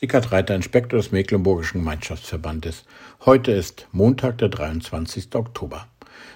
Sickert 0.00 0.30
Reiter, 0.30 0.54
Inspektor 0.54 1.00
des 1.00 1.10
Mecklenburgischen 1.10 1.80
Gemeinschaftsverbandes. 1.80 2.84
Heute 3.24 3.50
ist 3.50 3.88
Montag, 3.90 4.38
der 4.38 4.48
23. 4.48 5.34
Oktober. 5.34 5.88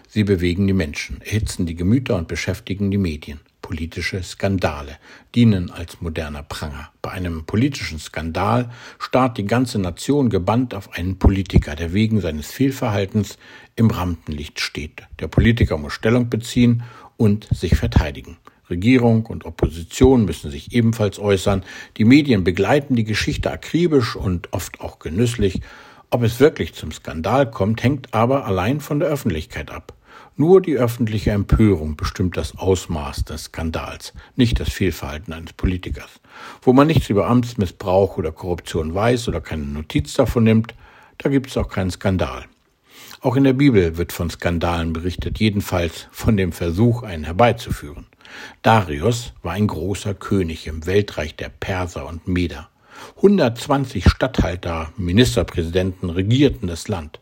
Sie 0.09 0.25
bewegen 0.25 0.67
die 0.67 0.73
Menschen, 0.73 1.21
erhitzen 1.23 1.65
die 1.65 1.77
Gemüter 1.77 2.17
und 2.17 2.27
beschäftigen 2.27 2.91
die 2.91 2.99
Medien. 2.99 3.39
Politische 3.61 4.21
Skandale 4.25 4.99
dienen 5.37 5.71
als 5.71 6.01
moderner 6.01 6.43
Pranger. 6.43 6.91
Bei 7.03 7.13
einem 7.13 7.47
politischen 7.47 8.01
Skandal 8.01 8.69
starrt 8.99 9.39
die 9.39 9.47
ganze 9.47 9.79
Nation 9.79 10.29
gebannt 10.29 10.75
auf 10.75 10.95
einen 10.95 11.21
Politiker, 11.21 11.77
der 11.77 11.93
wegen 11.93 12.21
seines 12.21 12.51
Fehlverhaltens 12.51 13.39
im 13.77 13.93
Rampenlicht 13.93 14.59
steht. 14.59 15.03
Der 15.21 15.29
Politiker 15.29 15.79
muss 15.79 15.93
Stellung 15.93 16.29
beziehen 16.29 16.83
und 17.17 17.47
sich 17.55 17.77
verteidigen. 17.77 18.39
Regierung 18.73 19.27
und 19.27 19.45
Opposition 19.45 20.25
müssen 20.25 20.51
sich 20.51 20.73
ebenfalls 20.73 21.19
äußern. 21.19 21.63
Die 21.99 22.05
Medien 22.05 22.43
begleiten 22.43 22.97
die 22.97 23.05
Geschichte 23.05 23.51
akribisch 23.51 24.17
und 24.17 24.53
oft 24.53 24.81
auch 24.81 24.99
genüsslich. 24.99 25.61
Ob 26.11 26.23
es 26.23 26.41
wirklich 26.41 26.75
zum 26.75 26.91
Skandal 26.91 27.51
kommt, 27.51 27.83
hängt 27.83 28.13
aber 28.13 28.47
allein 28.47 28.81
von 28.81 28.99
der 28.99 29.09
Öffentlichkeit 29.09 29.71
ab. 29.71 29.95
Nur 30.37 30.63
die 30.63 30.77
öffentliche 30.77 31.31
Empörung 31.31 31.97
bestimmt 31.97 32.39
das 32.39 32.57
Ausmaß 32.57 33.25
des 33.25 33.45
Skandals, 33.45 34.15
nicht 34.35 34.59
das 34.59 34.71
Fehlverhalten 34.71 35.35
eines 35.35 35.53
Politikers. 35.53 36.21
Wo 36.63 36.73
man 36.73 36.87
nichts 36.87 37.11
über 37.11 37.29
Amtsmissbrauch 37.29 38.17
oder 38.17 38.33
Korruption 38.33 38.95
weiß 38.95 39.29
oder 39.29 39.43
keine 39.43 39.65
Notiz 39.65 40.15
davon 40.15 40.45
nimmt, 40.45 40.75
da 41.19 41.29
gibt 41.29 41.51
es 41.51 41.57
auch 41.59 41.69
keinen 41.69 41.91
Skandal. 41.91 42.47
Auch 43.21 43.37
in 43.37 43.45
der 43.45 43.53
Bibel 43.53 43.97
wird 43.97 44.13
von 44.13 44.31
Skandalen 44.31 44.93
berichtet, 44.93 45.39
jedenfalls 45.39 46.09
von 46.11 46.37
dem 46.37 46.53
Versuch, 46.53 47.03
einen 47.03 47.25
herbeizuführen. 47.25 48.07
Darius 48.63 49.33
war 49.43 49.53
ein 49.53 49.67
großer 49.67 50.15
König 50.15 50.67
im 50.67 50.87
Weltreich 50.87 51.37
der 51.37 51.49
Perser 51.49 52.07
und 52.07 52.27
Meder. 52.27 52.69
120 53.17 54.09
Statthalter, 54.09 54.93
Ministerpräsidenten 54.97 56.11
regierten 56.11 56.67
das 56.67 56.89
Land. 56.89 57.21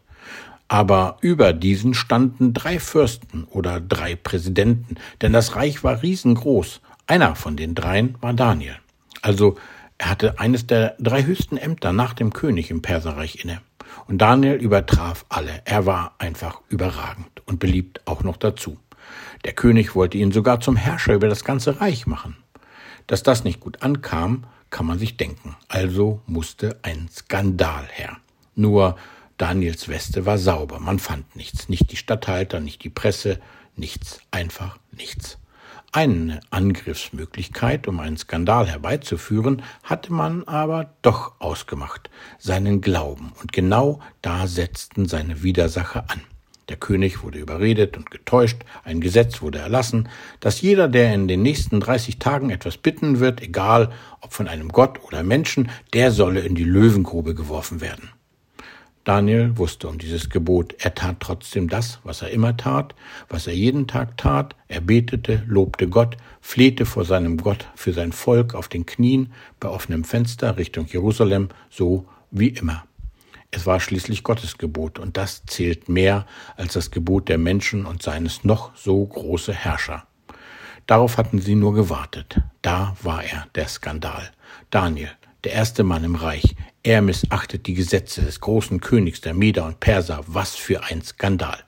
Aber 0.68 1.16
über 1.20 1.52
diesen 1.52 1.94
standen 1.94 2.54
drei 2.54 2.78
Fürsten 2.78 3.44
oder 3.44 3.80
drei 3.80 4.14
Präsidenten, 4.14 4.96
denn 5.20 5.32
das 5.32 5.56
Reich 5.56 5.82
war 5.82 6.02
riesengroß. 6.02 6.80
Einer 7.06 7.34
von 7.34 7.56
den 7.56 7.74
dreien 7.74 8.14
war 8.20 8.34
Daniel. 8.34 8.76
Also 9.20 9.56
er 9.98 10.10
hatte 10.10 10.38
eines 10.38 10.66
der 10.66 10.94
drei 11.00 11.24
höchsten 11.24 11.56
Ämter 11.56 11.92
nach 11.92 12.14
dem 12.14 12.32
König 12.32 12.70
im 12.70 12.82
Perserreich 12.82 13.44
inne. 13.44 13.60
Und 14.06 14.18
Daniel 14.18 14.54
übertraf 14.54 15.24
alle. 15.28 15.62
Er 15.64 15.86
war 15.86 16.14
einfach 16.18 16.60
überragend 16.68 17.42
und 17.46 17.58
beliebt 17.58 18.06
auch 18.06 18.22
noch 18.22 18.36
dazu. 18.36 18.78
Der 19.44 19.52
König 19.52 19.94
wollte 19.94 20.18
ihn 20.18 20.32
sogar 20.32 20.60
zum 20.60 20.76
Herrscher 20.76 21.14
über 21.14 21.28
das 21.28 21.44
ganze 21.44 21.80
Reich 21.80 22.06
machen. 22.06 22.36
Dass 23.06 23.22
das 23.22 23.44
nicht 23.44 23.60
gut 23.60 23.82
ankam, 23.82 24.44
kann 24.70 24.86
man 24.86 24.98
sich 24.98 25.16
denken. 25.16 25.56
Also 25.68 26.20
musste 26.26 26.78
ein 26.82 27.08
Skandal 27.12 27.86
her. 27.92 28.18
Nur 28.54 28.96
Daniels 29.38 29.88
Weste 29.88 30.26
war 30.26 30.36
sauber, 30.36 30.78
man 30.80 30.98
fand 30.98 31.34
nichts, 31.34 31.70
nicht 31.70 31.90
die 31.90 31.96
Statthalter, 31.96 32.60
nicht 32.60 32.84
die 32.84 32.90
Presse, 32.90 33.40
nichts, 33.74 34.20
einfach 34.30 34.78
nichts. 34.92 35.38
Eine 35.92 36.38
Angriffsmöglichkeit, 36.50 37.88
um 37.88 37.98
einen 37.98 38.16
Skandal 38.16 38.68
herbeizuführen, 38.68 39.62
hatte 39.82 40.12
man 40.12 40.44
aber 40.44 40.94
doch 41.02 41.40
ausgemacht, 41.40 42.10
seinen 42.38 42.80
Glauben, 42.80 43.32
und 43.40 43.52
genau 43.52 43.98
da 44.22 44.46
setzten 44.46 45.06
seine 45.06 45.42
Widersacher 45.42 46.04
an. 46.06 46.20
Der 46.68 46.76
König 46.76 47.24
wurde 47.24 47.40
überredet 47.40 47.96
und 47.96 48.12
getäuscht, 48.12 48.62
ein 48.84 49.00
Gesetz 49.00 49.42
wurde 49.42 49.58
erlassen, 49.58 50.08
dass 50.38 50.60
jeder, 50.60 50.86
der 50.86 51.12
in 51.12 51.26
den 51.26 51.42
nächsten 51.42 51.80
30 51.80 52.20
Tagen 52.20 52.50
etwas 52.50 52.76
bitten 52.76 53.18
wird, 53.18 53.42
egal 53.42 53.90
ob 54.20 54.32
von 54.32 54.46
einem 54.46 54.68
Gott 54.68 55.02
oder 55.02 55.24
Menschen, 55.24 55.70
der 55.92 56.12
solle 56.12 56.38
in 56.38 56.54
die 56.54 56.62
Löwengrube 56.62 57.34
geworfen 57.34 57.80
werden. 57.80 58.10
Daniel 59.10 59.58
wusste 59.58 59.88
um 59.88 59.98
dieses 59.98 60.30
Gebot. 60.30 60.76
Er 60.78 60.94
tat 60.94 61.16
trotzdem 61.18 61.68
das, 61.68 61.98
was 62.04 62.22
er 62.22 62.30
immer 62.30 62.56
tat, 62.56 62.94
was 63.28 63.48
er 63.48 63.54
jeden 63.54 63.88
Tag 63.88 64.16
tat. 64.16 64.54
Er 64.68 64.80
betete, 64.80 65.42
lobte 65.48 65.88
Gott, 65.88 66.16
flehte 66.40 66.86
vor 66.86 67.04
seinem 67.04 67.36
Gott 67.36 67.66
für 67.74 67.92
sein 67.92 68.12
Volk 68.12 68.54
auf 68.54 68.68
den 68.68 68.86
Knien 68.86 69.32
bei 69.58 69.68
offenem 69.68 70.04
Fenster 70.04 70.56
Richtung 70.58 70.86
Jerusalem, 70.86 71.48
so 71.70 72.06
wie 72.30 72.50
immer. 72.50 72.84
Es 73.50 73.66
war 73.66 73.80
schließlich 73.80 74.22
Gottes 74.22 74.58
Gebot, 74.58 75.00
und 75.00 75.16
das 75.16 75.44
zählt 75.44 75.88
mehr 75.88 76.24
als 76.56 76.74
das 76.74 76.92
Gebot 76.92 77.28
der 77.28 77.38
Menschen 77.38 77.86
und 77.86 78.04
seines 78.04 78.44
noch 78.44 78.76
so 78.76 79.04
große 79.04 79.52
Herrscher. 79.52 80.06
Darauf 80.86 81.18
hatten 81.18 81.40
sie 81.40 81.56
nur 81.56 81.74
gewartet. 81.74 82.40
Da 82.62 82.94
war 83.02 83.24
er, 83.24 83.48
der 83.56 83.66
Skandal. 83.66 84.30
Daniel, 84.70 85.10
der 85.44 85.52
erste 85.52 85.84
Mann 85.84 86.04
im 86.04 86.14
Reich. 86.14 86.54
Er 86.82 87.02
missachtet 87.02 87.66
die 87.66 87.74
Gesetze 87.74 88.22
des 88.22 88.40
großen 88.40 88.80
Königs 88.80 89.20
der 89.20 89.34
Meder 89.34 89.66
und 89.66 89.80
Perser. 89.80 90.20
Was 90.26 90.54
für 90.54 90.84
ein 90.84 91.02
Skandal. 91.02 91.58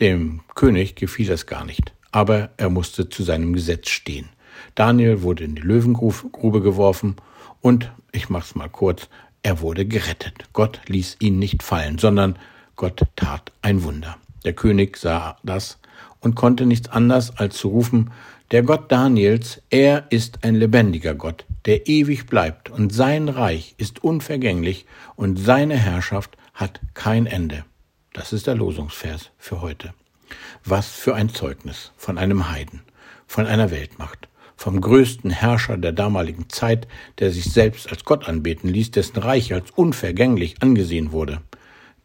Dem 0.00 0.40
König 0.54 0.96
gefiel 0.96 1.30
es 1.30 1.46
gar 1.46 1.64
nicht, 1.64 1.92
aber 2.10 2.50
er 2.56 2.70
musste 2.70 3.08
zu 3.08 3.22
seinem 3.22 3.52
Gesetz 3.52 3.90
stehen. 3.90 4.28
Daniel 4.74 5.22
wurde 5.22 5.44
in 5.44 5.54
die 5.54 5.62
Löwengrube 5.62 6.60
geworfen 6.60 7.16
und, 7.60 7.92
ich 8.12 8.28
mach's 8.28 8.54
mal 8.54 8.68
kurz, 8.68 9.08
er 9.42 9.60
wurde 9.60 9.86
gerettet. 9.86 10.44
Gott 10.52 10.80
ließ 10.86 11.16
ihn 11.20 11.38
nicht 11.38 11.62
fallen, 11.62 11.98
sondern 11.98 12.38
Gott 12.76 13.02
tat 13.14 13.52
ein 13.62 13.84
Wunder. 13.84 14.16
Der 14.44 14.52
König 14.52 14.96
sah 14.96 15.36
das 15.42 15.78
und 16.20 16.34
konnte 16.34 16.66
nichts 16.66 16.88
anders 16.88 17.36
als 17.36 17.56
zu 17.56 17.68
rufen, 17.68 18.10
der 18.50 18.62
Gott 18.62 18.90
Daniels, 18.90 19.62
er 19.70 20.06
ist 20.10 20.44
ein 20.44 20.54
lebendiger 20.54 21.14
Gott, 21.14 21.44
der 21.66 21.86
ewig 21.86 22.26
bleibt, 22.26 22.70
und 22.70 22.92
sein 22.92 23.28
Reich 23.28 23.74
ist 23.78 24.04
unvergänglich, 24.04 24.86
und 25.16 25.38
seine 25.38 25.76
Herrschaft 25.76 26.36
hat 26.52 26.80
kein 26.94 27.26
Ende. 27.26 27.64
Das 28.12 28.32
ist 28.32 28.46
der 28.46 28.54
Losungsvers 28.54 29.30
für 29.38 29.60
heute. 29.60 29.94
Was 30.64 30.88
für 30.88 31.14
ein 31.14 31.28
Zeugnis 31.28 31.92
von 31.96 32.18
einem 32.18 32.50
Heiden, 32.50 32.82
von 33.26 33.46
einer 33.46 33.70
Weltmacht 33.70 34.28
vom 34.56 34.80
größten 34.80 35.30
Herrscher 35.30 35.76
der 35.76 35.92
damaligen 35.92 36.48
Zeit, 36.48 36.86
der 37.18 37.30
sich 37.30 37.44
selbst 37.44 37.90
als 37.90 38.04
Gott 38.04 38.28
anbeten 38.28 38.68
ließ, 38.68 38.90
dessen 38.92 39.18
Reich 39.18 39.52
als 39.52 39.70
unvergänglich 39.72 40.62
angesehen 40.62 41.12
wurde. 41.12 41.42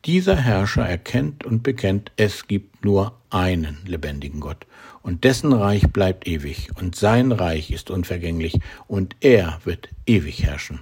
Dieser 0.06 0.38
Herrscher 0.38 0.88
erkennt 0.88 1.46
und 1.46 1.62
bekennt, 1.62 2.12
es 2.16 2.48
gibt 2.48 2.86
nur 2.86 3.20
einen 3.30 3.78
lebendigen 3.86 4.40
Gott, 4.40 4.66
und 5.02 5.26
dessen 5.26 5.52
Reich 5.52 5.84
bleibt 5.92 6.26
ewig, 6.26 6.70
und 6.76 6.96
sein 6.96 7.34
Reich 7.34 7.70
ist 7.70 7.90
unvergänglich, 7.90 8.60
und 8.88 9.18
er 9.20 9.60
wird 9.66 9.90
ewig 10.06 10.44
herrschen. 10.44 10.80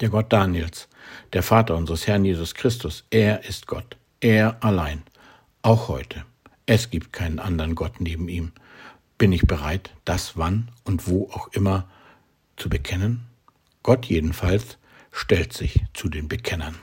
Der 0.00 0.08
Gott 0.08 0.32
Daniels, 0.32 0.88
der 1.32 1.44
Vater 1.44 1.76
unseres 1.76 2.08
Herrn 2.08 2.24
Jesus 2.24 2.54
Christus, 2.54 3.04
er 3.10 3.44
ist 3.44 3.68
Gott, 3.68 3.96
er 4.20 4.62
allein, 4.64 5.02
auch 5.62 5.86
heute. 5.86 6.24
Es 6.66 6.90
gibt 6.90 7.12
keinen 7.12 7.38
anderen 7.38 7.76
Gott 7.76 8.00
neben 8.00 8.28
ihm. 8.28 8.50
Bin 9.16 9.32
ich 9.32 9.42
bereit, 9.42 9.94
das 10.04 10.36
wann 10.36 10.70
und 10.84 11.06
wo 11.06 11.30
auch 11.32 11.48
immer 11.52 11.88
zu 12.56 12.68
bekennen? 12.68 13.26
Gott 13.84 14.06
jedenfalls 14.06 14.76
stellt 15.12 15.52
sich 15.52 15.84
zu 15.94 16.08
den 16.08 16.28
Bekennern. 16.28 16.74